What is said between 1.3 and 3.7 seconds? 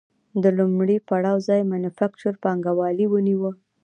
ځای مینوفکچور پانګوالي ونیو